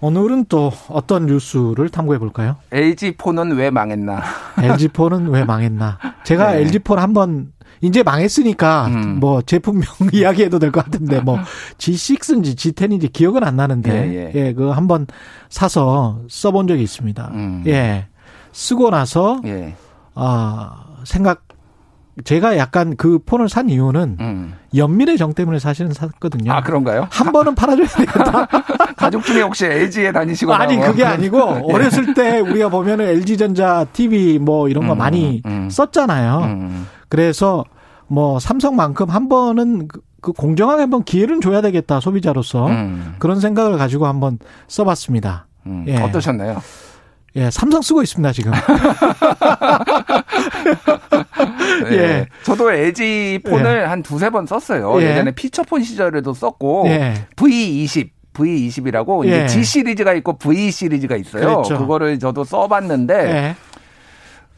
[0.00, 2.56] 오늘은 또 어떤 뉴스를 탐구해 볼까요?
[2.72, 4.22] LG 폰은 왜 망했나?
[4.62, 5.98] LG 폰은 왜 망했나?
[6.24, 6.60] 제가 네.
[6.62, 9.20] LG 폰 한번 이제 망했으니까 음.
[9.20, 11.38] 뭐 제품명 이야기해도 될 것 같은데 뭐
[11.78, 15.06] G6인지 G10인지 기억은 안 나는데 예, 예, 그거 한번
[15.48, 17.30] 사서 써본 적이 있습니다.
[17.34, 17.64] 음.
[17.66, 18.06] 예.
[18.52, 19.74] 쓰고 나서 예.
[20.14, 21.42] 아 생각
[22.24, 24.54] 제가 약간 그 폰을 산 이유는 음.
[24.74, 26.52] 연민의 정 때문에 사실은 샀거든요.
[26.52, 27.06] 아, 그런가요?
[27.10, 28.46] 한 번은 팔아줘야 되겠다.
[28.96, 31.72] 가족 중에 혹시 LG에 다니시거나 아니 뭐 그게 아니고 예.
[31.74, 35.68] 어렸을 때 우리가 보면은 LG전자 TV 뭐 이런 거 음, 많이 음.
[35.70, 36.38] 썼잖아요.
[36.44, 36.86] 음.
[37.08, 37.64] 그래서
[38.06, 43.14] 뭐 삼성만큼 한 번은 그- 그 공정하게 한번 기회는 줘야 되겠다 소비자로서 음.
[43.18, 45.46] 그런 생각을 가지고 한번 써봤습니다.
[45.66, 45.84] 음.
[45.88, 45.96] 예.
[45.96, 46.60] 어떠셨나요?
[47.36, 48.52] 예, 삼성 쓰고 있습니다 지금.
[51.92, 51.96] 예.
[51.96, 52.26] 예.
[52.42, 55.00] 저도 LG 폰을 한 두세 번 썼어요.
[55.00, 55.10] 예.
[55.10, 55.14] 예.
[55.14, 57.26] 전에 피처폰 시절에도 썼고 예.
[57.36, 59.44] V20 V20이라고 예.
[59.44, 61.42] 이제 G 시리즈가 있고 V 시리즈가 있어요.
[61.42, 61.78] 그렇죠.
[61.78, 63.56] 그거를 저도 써봤는데 예.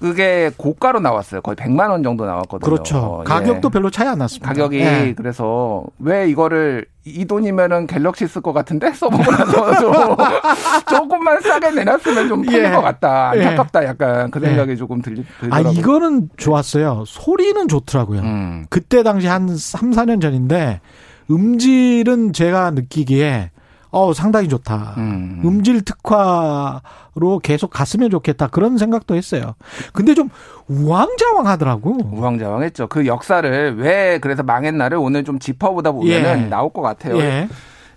[0.03, 1.42] 그게 고가로 나왔어요.
[1.42, 2.69] 거의 100만 원 정도 나왔거든요.
[2.69, 3.19] 그렇죠.
[3.20, 3.25] 예.
[3.25, 4.48] 가격도 별로 차이 안 났습니다.
[4.48, 5.14] 가격이 예.
[5.17, 9.95] 그래서 왜 이거를 이 돈이면은 갤럭시 쓸 것 같은데 써보고 나서 좀
[10.89, 12.70] 조금만 싸게 내놨으면 좀 팔릴 예.
[12.70, 13.45] 것 같다 예.
[13.45, 15.73] 안타깝다 약간 그 생각이 조금 들, 아 들더라고요.
[15.78, 17.05] 이거는 좋았어요.
[17.06, 18.23] 소리는 좋더라고요.
[18.23, 18.67] 음.
[18.70, 20.80] 그때 당시 한 3, 4년 전인데
[21.30, 23.52] 음질은 제가 느끼기에
[23.92, 24.95] 어 상당히 좋다.
[24.97, 25.42] 음.
[25.45, 28.48] 음질 특화로 계속 갔으면 좋겠다.
[28.48, 29.55] 그런 생각도 했어요.
[29.92, 30.30] 근데 좀
[30.69, 31.98] 우왕좌왕하더라고.
[32.11, 32.86] 우왕좌왕했죠.
[32.89, 36.48] 그 역사를 왜 그래서 망했나를 오늘 좀 짚어보다 보면은 예.
[36.48, 37.19] 나올 것 같아요.
[37.19, 37.48] 예.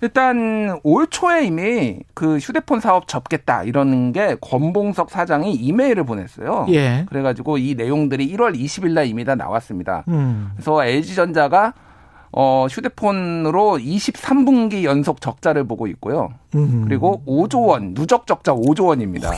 [0.01, 6.65] 일단 올 초에 이미 그 휴대폰 사업 접겠다 이러는 게 권봉석 사장이 이메일을 보냈어요.
[6.71, 7.05] 예.
[7.07, 10.03] 그래가지고 이 내용들이 1월 20일 날 이미 다 나왔습니다.
[10.09, 10.51] 음.
[10.55, 11.73] 그래서 LG전자가
[12.37, 16.33] 어, 휴대폰으로 23분기 연속 적자를 보고 있고요.
[16.53, 16.83] 음.
[16.85, 19.31] 그리고 5조 원, 누적 적자 5조 원입니다.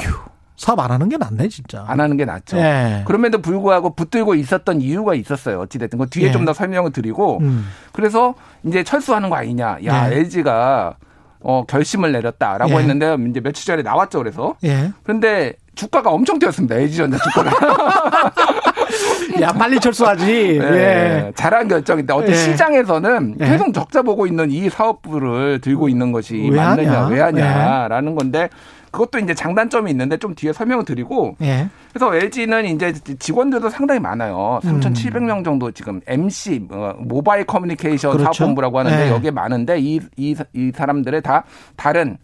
[0.56, 1.85] 사업 안 하는 게 낫네, 진짜.
[1.88, 2.58] 안 하는 게 낫죠.
[2.58, 3.03] 예.
[3.06, 5.59] 그럼에도 불구하고 붙들고 있었던 이유가 있었어요.
[5.59, 6.00] 어찌됐든.
[6.00, 6.31] 그 뒤에 예.
[6.31, 7.38] 좀더 설명을 드리고.
[7.41, 7.68] 음.
[7.94, 9.78] 그래서 이제 철수하는 거 아니냐.
[9.85, 10.16] 야, 예.
[10.18, 10.96] LG가
[11.41, 12.78] 어, 결심을 내렸다라고 예.
[12.78, 14.18] 했는데 이제 며칠 전에 나왔죠.
[14.18, 14.56] 그래서.
[14.64, 14.91] 예.
[15.03, 16.75] 그런데 주가가 엄청 뛰었습니다.
[16.75, 18.33] LG전자 주가가.
[19.41, 20.59] 야, 빨리 철수하지.
[20.61, 20.65] 예.
[20.65, 21.31] 예.
[21.35, 22.35] 잘한 결정인데 어떤 예.
[22.35, 23.45] 시장에서는 예.
[23.45, 27.09] 계속 적자 보고 있는 이 사업부를 들고 있는 것이 왜 맞느냐, 하냐?
[27.09, 27.16] 예.
[27.16, 28.49] 왜 하냐라는 건데
[28.91, 31.69] 그것도 이제 장단점이 있는데 좀 뒤에 설명을 드리고 예.
[31.93, 34.59] 그래서 LG는 이제 직원들도 상당히 많아요.
[34.66, 34.79] 음.
[34.79, 38.33] 3,700명 정도 지금 MC 어, 모바일 커뮤니케이션 그렇죠.
[38.33, 39.11] 사업본부라고 하는데 예.
[39.11, 41.43] 여기에 많은데 이, 이, 이 사람들의 다
[41.75, 42.17] 다른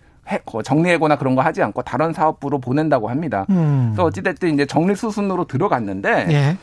[0.63, 3.45] 정리해거나 그런 거 하지 않고 다른 사업부로 보낸다고 합니다.
[3.49, 3.91] 음.
[3.93, 6.57] 그래서 어찌됐든 이제 정리 수순으로 들어갔는데 예.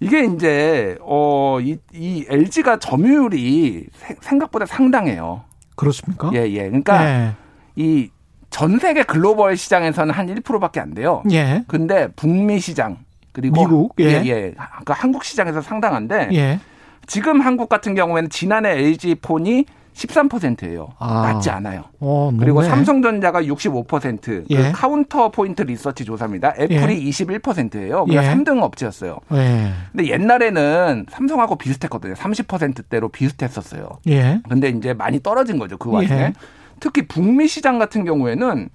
[0.00, 5.42] 이게 이제 어이 이 LG가 점유율이 세- 생각보다 상당해요.
[5.76, 6.30] 그렇습니까?
[6.34, 6.64] 예, 예.
[6.64, 7.32] 그러니까 예.
[7.76, 11.22] 이전 세계 글로벌 시장에서는 한 1%밖에 안 돼요.
[11.32, 11.64] 예.
[11.66, 12.98] 근데 북미 시장
[13.32, 14.04] 그리고 미국, 예.
[14.04, 14.40] 예, 예.
[14.52, 16.60] 그러니까 한국 시장에서 상당한데 예.
[17.06, 20.88] 지금 한국 같은 경우에는 지난해 LG 폰이 13%예요.
[20.98, 21.32] 아.
[21.32, 21.84] 낮지 않아요.
[22.00, 22.62] 어, 그리고.
[22.62, 24.46] 삼성전자가 65%.
[24.50, 24.56] 예.
[24.56, 26.54] 그 Counterpoint Research 조사입니다.
[26.58, 28.04] 애플이 21%예요.
[28.06, 28.34] 그러니까 예.
[28.34, 29.18] 3등 업체였어요.
[29.34, 29.72] 예.
[29.92, 32.14] 근데 옛날에는 삼성하고 비슷했거든요.
[32.14, 33.98] 30%대로 비슷했었어요.
[34.08, 34.40] 예.
[34.48, 35.76] 근데 이제 많이 떨어진 거죠.
[35.76, 36.20] 그 와중에.
[36.20, 36.32] 예.
[36.80, 38.68] 특히 북미 시장 같은 경우에는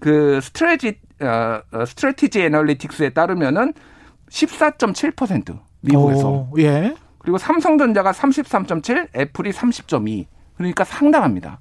[0.00, 3.74] 그 스트레지 어, 어, 스트레티지 애널리틱스에 따르면은
[4.30, 6.94] 14.7% 미국에서 오, 예.
[7.20, 10.26] 그리고 삼성전자가 33.7, 애플이 30.2.
[10.56, 11.60] 그러니까 상당합니다.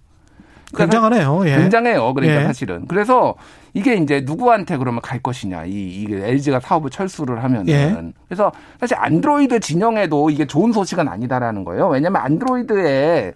[0.74, 1.48] 그러니까 굉장하네요.
[1.48, 1.58] 예.
[1.58, 2.14] 굉장해요.
[2.14, 2.46] 그러니까 예.
[2.46, 2.86] 사실은.
[2.88, 3.36] 그래서
[3.74, 5.66] 이게 이제 누구한테 그러면 갈 것이냐.
[5.66, 7.68] 이, 이게 LG가 사업을 철수를 하면은.
[7.70, 7.96] 예.
[8.28, 11.88] 그래서 사실 안드로이드 진영에도 이게 좋은 소식은 아니다라는 거예요.
[11.90, 13.34] 왜냐면 안드로이드에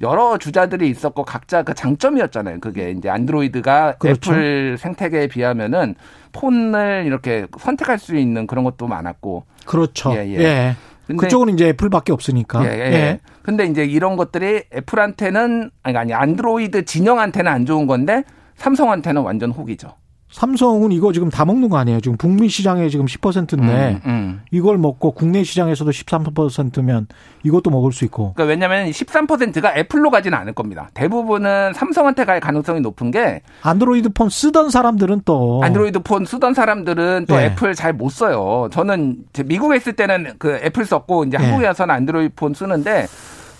[0.00, 2.58] 여러 주자들이 있었고 각자 그 장점이었잖아요.
[2.60, 4.32] 그게 이제 안드로이드가 그렇죠.
[4.32, 5.94] 애플 생태계에 비하면은
[6.32, 9.44] 폰을 이렇게 선택할 수 있는 그런 것도 많았고.
[9.64, 10.12] 그렇죠.
[10.14, 10.76] 예, 예.
[11.10, 11.14] 예.
[11.16, 12.64] 그쪽은 이제 애플밖에 없으니까.
[12.64, 13.20] 예, 예.
[13.42, 18.24] 근데 이제 이런 것들이 애플한테는 아니 아니 안드로이드 진영한테는 안 좋은 건데
[18.56, 19.94] 삼성한테는 완전 혹이죠.
[20.32, 22.00] 삼성은 이거 지금 다 먹는 거 아니에요?
[22.00, 24.40] 지금 북미 시장에 지금 10%인데 음, 음.
[24.50, 27.06] 이걸 먹고 국내 시장에서도 13%면
[27.42, 28.32] 이것도 먹을 수 있고.
[28.32, 30.88] 그러니까 왜냐하면 13%가 애플로 가지는 않을 겁니다.
[30.94, 37.26] 대부분은 삼성한테 갈 가능성이 높은 게 안드로이드 폰 쓰던 사람들은 또 안드로이드 폰 쓰던 사람들은
[37.28, 37.44] 또 네.
[37.46, 38.68] 애플 잘 못 써요.
[38.72, 41.44] 저는 미국에 있을 때는 그 애플 썼고 이제 네.
[41.44, 43.06] 한국에 와서는 안드로이드 폰 쓰는데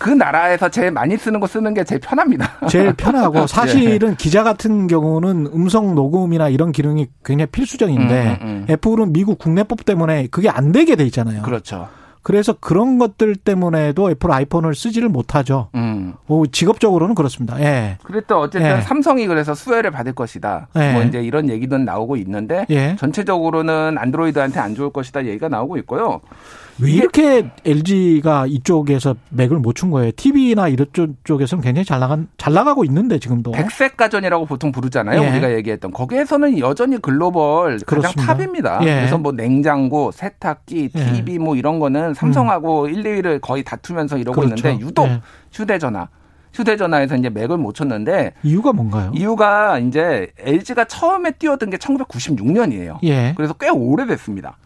[0.03, 2.51] 그 나라에서 제일 많이 쓰는 거 쓰는 게 제일 편합니다.
[2.67, 2.91] 제일 예.
[2.91, 8.65] 편하고 사실은 기자 같은 경우는 음성 녹음이나 이런 기능이 굉장히 필수적인데 음, 음, 음.
[8.69, 11.43] 애플은 미국 국내법 때문에 그게 안 되게 돼 있잖아요.
[11.43, 11.87] 그렇죠.
[12.21, 15.69] 그래서 그런 것들 때문에도 애플 아이폰을 쓰지를 못하죠.
[15.75, 16.15] 음.
[16.27, 17.57] 오, 직업적으로는 그렇습니다.
[17.61, 17.97] 예.
[18.03, 18.81] 그랬던 어쨌든 예.
[18.81, 20.67] 삼성이 그래서 수혜를 받을 것이다.
[20.75, 20.91] 예.
[20.91, 22.97] 뭐 이제 이런 얘기도 나오고 있는데 예.
[22.97, 26.19] 전체적으로는 안드로이드한테 안 좋을 것이다 얘기가 나오고 있고요.
[26.81, 30.11] 왜 이렇게 LG가 이쪽에서 맥을 못 춘 거예요?
[30.15, 33.51] TV나 이런 쪽- 쪽에서는 굉장히 잘 나간 잘 나가고 있는데 지금도.
[33.51, 35.21] 백색 가전이라고 보통 부르잖아요.
[35.21, 35.29] 예.
[35.29, 38.33] 우리가 얘기했던 거기에서는 여전히 글로벌 가장 그렇습니다.
[38.33, 38.79] 탑입니다.
[38.83, 38.95] 예.
[38.95, 40.99] 그래서 뭐 냉장고, 세탁기, 예.
[40.99, 41.13] 음.
[41.13, 44.67] TV 뭐 이런 거는 삼성하고 1, 2위를 거의 다투면서 이러고 그렇죠.
[44.67, 45.21] 있는데 유독 예.
[45.51, 46.07] 휴대전화,
[46.53, 49.11] 휴대전화에서 이제 맥을 못 쳤는데 이유가 뭔가요?
[49.15, 52.99] 이유가 이제 LG가 처음에 뛰어든 게 1996년이에요.
[53.03, 53.33] 예.
[53.35, 54.57] 그래서 꽤 오래됐습니다.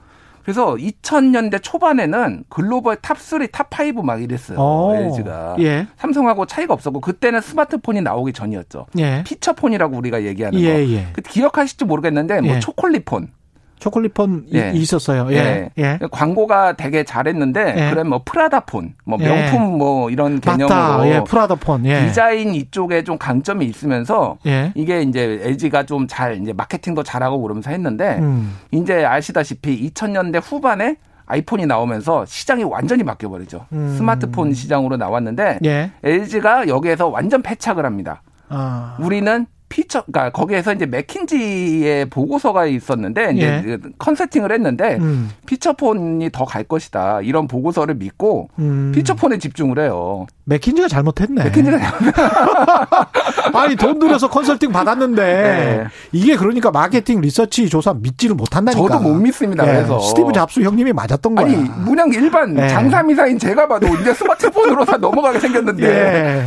[0.47, 4.57] 그래서 2000년대 초반에는 글로벌 top 3, top 5 막 이랬어요.
[4.57, 4.95] 오.
[4.95, 5.57] LG가.
[5.59, 5.87] 예.
[5.97, 8.85] 삼성하고 차이가 없었고 그때는 스마트폰이 나오기 전이었죠.
[8.97, 9.23] 예.
[9.25, 10.79] 피처폰이라고 우리가 얘기하는 예, 거.
[10.93, 11.07] 예.
[11.11, 12.59] 그 기억하실지 모르겠는데 뭐 예.
[12.61, 13.33] 초콜릿폰.
[13.79, 14.71] 초콜릿폰 이- 예.
[14.73, 15.27] 있었어요.
[15.31, 15.69] 예.
[15.77, 15.99] 예.
[16.11, 17.89] 광고가 되게 잘했는데 예.
[17.91, 19.27] 그래 뭐 프라다폰, 뭐 예.
[19.27, 21.07] 명품 뭐 이런 개념으로.
[21.07, 21.23] 예.
[21.23, 21.85] 프라다폰.
[21.85, 22.07] 예.
[22.07, 24.71] 디자인 이쪽에 좀 강점이 있으면서 예.
[24.75, 28.55] 이게 이제 LG가 좀 잘 이제 마케팅도 잘하고 그러면서 했는데 음.
[28.71, 30.95] 이제 아시다시피 2000년대 후반에
[31.25, 33.65] 아이폰이 나오면서 시장이 완전히 바뀌어 버리죠.
[33.73, 33.93] 음.
[33.97, 35.91] 스마트폰 시장으로 나왔는데 예.
[36.03, 38.21] LG가 여기에서 완전 패착을 합니다.
[38.49, 38.95] 아.
[39.01, 43.77] 우리는 피처, 그러니까 거기에서 이제 맥킨지의 보고서가 있었는데 이제 예.
[43.77, 45.29] 그 컨설팅을 했는데 음.
[45.45, 48.93] 피처폰이 더 갈 것이다 이런 보고서를 믿고 음.
[48.95, 50.25] 피처폰에 집중을 해요.
[50.45, 51.43] 맥킨지가 잘못했네.
[51.43, 51.77] 맥킨지가
[53.53, 55.83] 아니 돈 들여서 컨설팅 받았는데 네.
[56.13, 58.81] 이게 그러니까 마케팅 리서치 조사 믿지를 못한다니까.
[58.81, 59.67] 저도 못 믿습니다.
[59.67, 59.73] 예.
[59.73, 61.45] 그래서 스티브 잡스 형님이 맞았던 거야.
[61.45, 62.69] 아니 문양 일반 네.
[62.69, 65.83] 장사미사인 제가 봐도 이제 스마트폰으로 다 넘어가게 생겼는데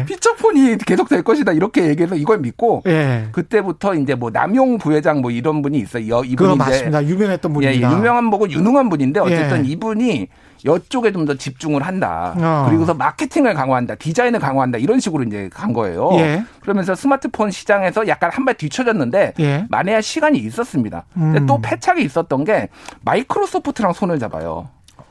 [0.00, 0.04] 예.
[0.06, 3.09] 피처폰이 계속 될 것이다 이렇게 얘기해서 이걸 믿고 예.
[3.32, 6.08] 그때부터 이제 뭐 남용 부회장 뭐 이런 분이 있어요.
[6.08, 7.04] 여- 이분이 맞습니다.
[7.04, 7.92] 유명했던 예, 분입니다.
[7.92, 9.70] 유명한 분고 유능한 분인데 어쨌든 예.
[9.70, 10.28] 이분이
[10.62, 12.34] 이쪽에 좀 더 집중을 한다.
[12.36, 12.66] 어.
[12.68, 13.94] 그리고서 마케팅을 강화한다.
[13.94, 14.76] 디자인을 강화한다.
[14.78, 16.10] 이런 식으로 이제 간 거예요.
[16.14, 16.42] 예.
[16.60, 19.64] 그러면서 스마트폰 시장에서 약간 한 발 뒤쳐졌는데 예.
[19.70, 21.04] 만회할 시간이 있었습니다.
[21.16, 21.46] 음.
[21.46, 22.68] 또 패착이 있었던 게
[23.04, 24.68] 마이크로소프트랑 손을 잡아요.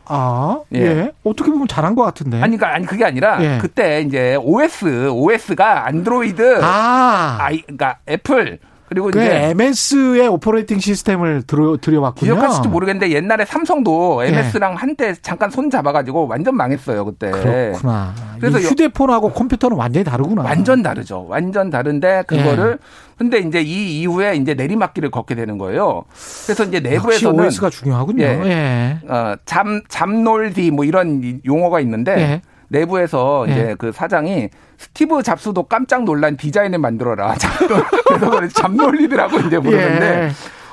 [0.10, 0.80] 아, 예.
[0.80, 1.12] 예.
[1.24, 2.42] 어떻게 보면 잘한 것 같은데.
[2.42, 3.58] 아니, 그러니까 아니 그게 아니라 예.
[3.62, 8.60] 그때 이제 OS, OS가 안드로이드, 아, 아이, 그러니까 애플
[8.90, 12.34] 그리고 그 이제 MS의 operating system을 들여, 들여왔군요.
[12.34, 17.30] 기억하실지 모르겠는데 옛날에 삼성도 MS랑 한때 잠깐 손 잡아가지고 완전 망했어요 그때.
[17.30, 18.14] 그렇구나.
[18.40, 20.42] 그래서 휴대폰하고 컴퓨터는 완전히 다르구나.
[20.42, 21.28] 완전 다르죠.
[21.30, 22.86] 완전 다른데 그거를 예.
[23.20, 26.06] 근데 이제 이 이후에 이제 내리막길을 걷게 되는 거예요.
[26.46, 28.24] 그래서 이제 내부에서는 OS가 중요하군요.
[28.24, 28.42] 예.
[28.46, 29.00] 예.
[29.08, 32.42] 어, 잠 잠놀디 뭐 이런 용어가 있는데 예.
[32.70, 33.52] 내부에서 예.
[33.52, 37.36] 이제 그 사장이 스티브 잡스도 깜짝 놀란 디자인을 만들어라.
[38.08, 40.30] 그래서 그걸 잠놀리드라고 이제 부르는데 예.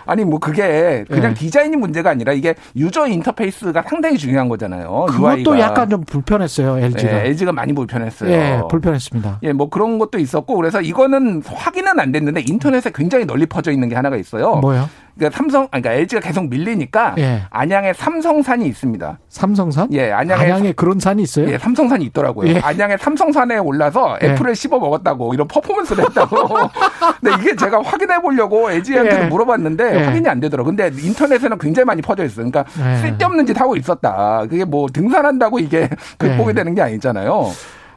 [0.06, 1.34] 아니 뭐 그게 그냥 예.
[1.34, 5.06] 디자인이 문제가 아니라 이게 유저 인터페이스가 상당히 중요한 거잖아요.
[5.08, 5.58] 그것도 UI가.
[5.58, 7.12] 약간 좀 불편했어요, LG가.
[7.12, 8.30] 예, LG가 많이 불편했어요.
[8.30, 9.40] 예, 불편했습니다.
[9.42, 13.88] 예, 뭐 그런 것도 있었고 그래서 이거는 확인은 안 됐는데 인터넷에 굉장히 널리 퍼져 있는
[13.88, 14.56] 게 하나가 있어요.
[14.56, 14.88] 뭐요?
[15.16, 17.42] 그러니까 삼성, 아니, 그러니까 LG가 계속 밀리니까 예.
[17.50, 19.18] 안양에 삼성산이 있습니다.
[19.28, 19.88] 삼성산?
[19.92, 21.48] 예, 안양에 안양에 그런 산이 있어요?
[21.50, 22.50] 예, 삼성산이 있더라고요.
[22.50, 22.60] 예.
[22.60, 24.26] 안양에 삼성산에 올라서 예.
[24.28, 26.36] 애플을 씹어 먹었다고 이런 퍼포먼스를 했다고.
[27.20, 29.26] 근데 이게 제가 확인해 보려고 LG한테 예.
[29.26, 30.04] 물어봤는데 예.
[30.04, 30.76] 확인이 안 되더라고요.
[30.76, 32.50] 근데 인터넷에는 굉장히 많이 퍼져 있어요.
[32.50, 32.98] 그러니까 예.
[32.98, 34.42] 쓸데없는 짓 하고 있었다.
[34.42, 36.52] 그게 뭐 등산한다고 이게 극복이 예.
[36.52, 37.50] 되는 게 아니잖아요.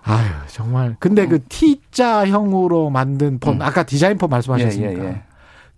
[0.03, 0.95] 아유, 정말.
[0.99, 3.61] 근데 그 T자형으로 만든 폰, 음.
[3.61, 4.93] 아까 디자인 폰 말씀하셨으니까.
[4.93, 5.21] 예, 예, 예.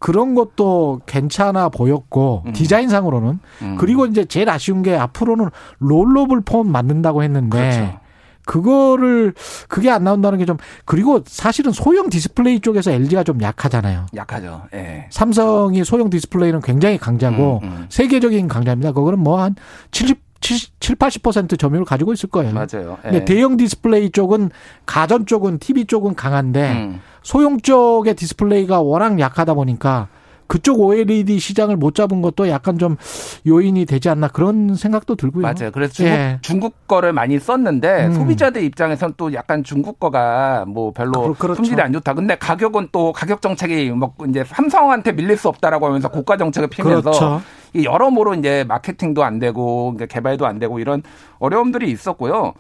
[0.02, 2.54] 그런 것도 괜찮아 보였고, 음.
[2.54, 3.40] 디자인상으로는.
[3.62, 3.78] 음.
[3.80, 8.00] 그리고 이제 제일 아쉬운 게 앞으로는 rollable 폰 만든다고 했는데, 그렇죠.
[8.46, 9.34] 그거를
[9.70, 14.08] 그게 안 나온다는 게 좀, 그리고 사실은 소형 디스플레이 쪽에서 LG가 좀 약하잖아요.
[14.16, 14.64] 약하죠.
[14.74, 15.06] 예.
[15.12, 17.86] 삼성이 소형 디스플레이는 굉장히 강자고, 음, 음.
[17.90, 18.94] 세계적인 강자입니다.
[18.94, 19.56] 그거는 뭐 한
[19.92, 22.52] 70, 70, 7, 80% 점유율을 가지고 있을 거예요.
[22.54, 22.98] 맞아요.
[23.06, 23.10] 예.
[23.10, 24.50] 근데 대형 디스플레이 쪽은
[24.86, 27.02] 가전 쪽은 TV 쪽은 강한데 음.
[27.24, 30.08] 소형 쪽의 디스플레이가 워낙 약하다 보니까
[30.48, 32.98] 그쪽 OLED 시장을 못 잡은 것도 약간 좀
[33.48, 35.44] 요인이 되지 않나 그런 생각도 들고요.
[35.44, 35.72] 맞아요.
[35.72, 36.40] 그래서 중국, 예.
[36.42, 38.14] 중국 거를 많이 썼는데 음.
[38.16, 41.56] 소비자들 입장에서는 또 약간 중국 거가 뭐 별로 그- 그렇죠.
[41.62, 42.16] 품질이 안 좋다.
[42.16, 47.02] 근데 가격은 또 가격 정책이 뭐 이제 삼성한테 밀릴 수 없다라고 하면서 고가 정책을 피면서
[47.02, 47.42] 그렇죠.
[47.74, 51.04] 이 여러모로 이제 마케팅도 안 되고 개발도 안 되고 이런
[51.40, 52.54] 어려움들이 있었고요.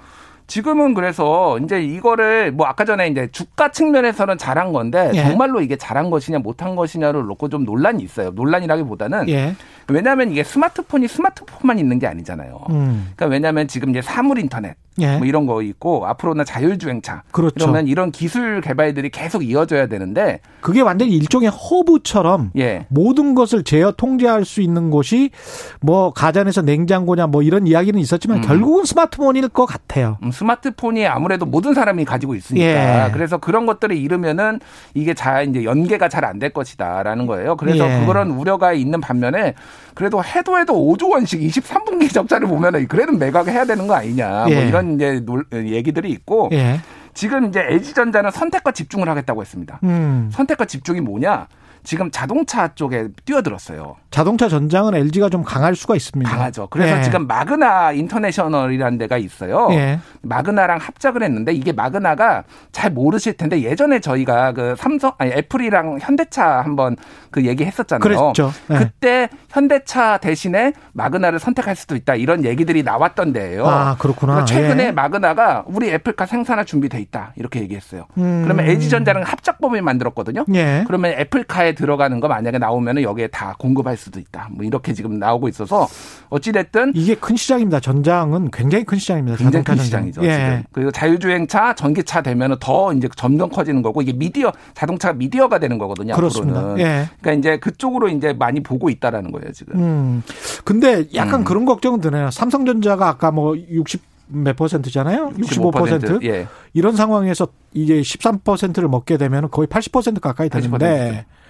[0.51, 5.23] 지금은 그래서 이제 이거를 뭐 아까 전에 이제 주가 측면에서는 잘한 건데 예.
[5.23, 8.31] 정말로 이게 잘한 것이냐 못한 것이냐를 놓고 좀 논란이 있어요.
[8.31, 9.55] 논란이라기보다는 예.
[9.87, 12.59] 왜냐하면 이게 스마트폰이 스마트폰만 있는 게 아니잖아요.
[12.69, 13.11] 음.
[13.15, 15.17] 그러니까 왜냐하면 지금 이제 사물 인터넷 예.
[15.17, 17.63] 뭐 이런 거 있고 앞으로는 자율주행차 그렇죠.
[17.63, 23.91] 이러면 이런 기술 개발들이 계속 이어져야 되는데 그게 완전히 일종의 허브처럼 예 모든 것을 제어
[23.91, 25.31] 통제할 수 있는 곳이
[25.79, 28.41] 뭐 가전에서 냉장고냐 뭐 이런 이야기는 있었지만 음.
[28.41, 30.17] 결국은 스마트폰일 것 같아요.
[30.23, 33.11] 음, 스마트폰이 아무래도 모든 사람이 가지고 있으니까 예.
[33.11, 34.59] 그래서 그런 것들을 잃으면은
[34.95, 37.55] 이게 잘 이제 연계가 잘 안 될 것이다라는 거예요.
[37.57, 38.05] 그래서 예.
[38.05, 39.53] 그런 우려가 있는 반면에
[39.93, 44.51] 그래도 해도 해도 5조 원씩 23분기 적자를 보면은 그래도 매각을 해야 되는 거 아니냐 뭐
[44.55, 44.67] 예.
[44.67, 46.79] 이런 이제 놀- 얘기들이 있고 예.
[47.13, 49.79] 지금 이제 LG전자는 선택과 집중을 하겠다고 했습니다.
[49.83, 50.29] 음.
[50.31, 51.47] 선택과 집중이 뭐냐?
[51.83, 53.95] 지금 자동차 쪽에 뛰어들었어요.
[54.11, 56.29] 자동차 전장은 LG가 좀 강할 수가 있습니다.
[56.29, 56.67] 강하죠.
[56.69, 57.01] 그래서 예.
[57.01, 59.69] 지금 마그나 인터내셔널이라는 데가 있어요.
[59.71, 59.99] 예.
[60.21, 66.61] 마그나랑 합작을 했는데 이게 마그나가 잘 모르실 텐데 예전에 저희가 그 삼성 아니 애플이랑 현대차
[66.61, 66.97] 한번
[67.31, 68.01] 그 얘기했었잖아요.
[68.01, 68.51] 그랬죠.
[68.71, 68.75] 예.
[68.77, 73.65] 그때 현대차 대신에 마그나를 선택할 수도 있다 이런 얘기들이 나왔던 데예요.
[73.65, 74.45] 아, 그렇구나.
[74.45, 74.91] 최근에 예.
[74.91, 78.07] 마그나가 우리 애플카 생산할 준비돼 있다 이렇게 얘기했어요.
[78.17, 78.41] 음.
[78.43, 80.45] 그러면 LG전자는 합작법을 만들었거든요.
[80.53, 80.83] 예.
[80.85, 84.49] 그러면 애플카에 들어가는 거 만약에 나오면 여기에 다 공급할 수도 있다.
[84.51, 85.87] 뭐 이렇게 지금 나오고 있어서
[86.29, 87.79] 어찌됐든 이게 큰 시장입니다.
[87.79, 89.37] 전장은 굉장히 큰 시장입니다.
[89.37, 89.77] 굉장히 큰.
[89.77, 90.23] 시장이죠.
[90.23, 90.33] 예.
[90.33, 90.63] 지금.
[90.71, 96.15] 그리고 자율주행차, 전기차 되면은 더 이제 점점 커지는 거고 이게 미디어 자동차가 미디어가 되는 거거든요.
[96.15, 96.75] 그렇습니다.
[96.77, 97.09] 예.
[97.21, 99.79] 그러니까 이제 그쪽으로 이제 많이 보고 있다라는 거예요 지금.
[99.79, 100.23] 음.
[100.63, 101.43] 근데 약간 음.
[101.43, 102.31] 그런 걱정은 드네요.
[102.31, 105.31] 삼성전자가 아까 뭐 60 몇 퍼센트잖아요?
[105.37, 106.23] 65%?
[106.23, 106.47] 예.
[106.73, 111.40] 이런 상황에서 이제 13%를 먹게 되면 거의 80% 가까이 되는데 80%.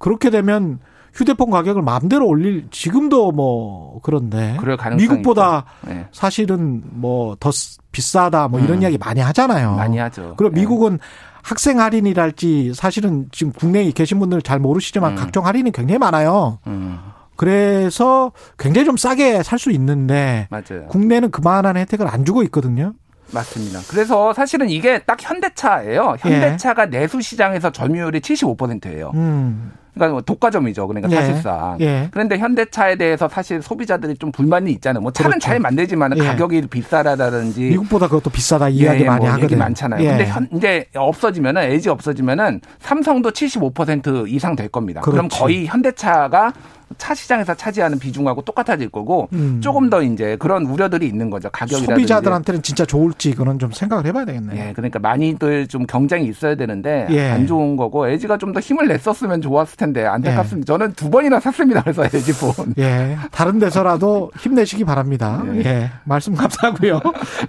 [0.00, 0.80] 그렇게 되면
[1.14, 5.64] 휴대폰 가격을 마음대로 올릴 지금도 뭐 그런데 그럴 가능성이 미국보다.
[5.88, 6.06] 예.
[6.12, 7.50] 사실은 뭐 더
[7.92, 8.82] 비싸다 뭐 이런 음.
[8.82, 9.74] 이야기 많이 하잖아요.
[9.76, 10.34] 많이 하죠.
[10.36, 10.60] 그리고 예.
[10.60, 10.98] 미국은
[11.42, 15.16] 학생 할인이랄지 사실은 지금 국내에 계신 분들 잘 모르시지만 음.
[15.16, 16.58] 각종 할인이 굉장히 많아요.
[16.66, 16.98] 음,
[17.36, 20.86] 그래서 굉장히 좀 싸게 살 수 있는데 맞아요.
[20.88, 22.92] 국내는 그만한 혜택을 안 주고 있거든요.
[23.32, 23.80] 맞습니다.
[23.88, 26.16] 그래서 사실은 이게 딱 현대차예요.
[26.18, 29.10] 현대차가 내수 시장에서 점유율이 75%예요.
[29.14, 29.72] 음.
[29.94, 30.86] 그러니까 뭐 독과점이죠.
[30.86, 31.16] 그러니까 예.
[31.16, 31.76] 사실상.
[31.80, 32.08] 예.
[32.10, 35.00] 그런데 현대차에 대해서 사실 소비자들이 좀 불만이 있잖아요.
[35.02, 35.46] 뭐 차는 그렇죠.
[35.46, 36.22] 잘 만들지만 예.
[36.22, 39.58] 가격이 비싸다든지 미국보다 그것도 비싸다 이 이야기 예, 많이 뭐 하거든요.
[39.58, 40.02] 많잖아요.
[40.04, 40.08] 예.
[40.08, 45.00] 근데 현, 이제 없어지면은 LG 없어지면은 삼성도 75% 이상 될 겁니다.
[45.00, 45.38] 그럼 그렇지.
[45.38, 46.52] 거의 현대차가
[46.98, 49.60] 차 시장에서 차지하는 비중하고 똑같아질 거고 음.
[49.62, 51.48] 조금 더 이제 그런 우려들이 있는 거죠.
[51.50, 51.86] 가격이라든지.
[51.94, 54.60] 소비자들한테는 진짜 좋을지 그건 좀 생각을 해봐야 되겠네요.
[54.68, 57.30] 예, 그러니까 많이들 좀 경쟁이 있어야 되는데 예.
[57.30, 60.06] 안 좋은 거고 LG가 좀 더 힘을 냈었으면 좋았을 텐데 예.
[60.06, 60.66] 안타깝습니다.
[60.72, 61.82] 저는 두 번이나 샀습니다.
[61.82, 62.74] 그래서 LG 폰.
[62.78, 65.44] 예, 다른 데서라도 힘내시기 바랍니다.
[65.54, 65.58] 예.
[65.64, 67.00] 예, 말씀 감사하고요.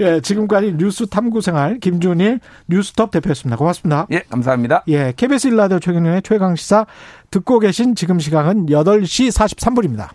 [0.01, 3.57] 예, 지금까지 뉴스 탐구 생활 김준일 뉴스톱 대표였습니다.
[3.57, 4.05] 고맙습니다.
[4.12, 4.83] 예, 감사합니다.
[4.89, 6.86] 예, KBS 일라디오 최경련의 최강 시사
[7.31, 10.11] 듣고 계신 지금 시각은 8시 43분입니다.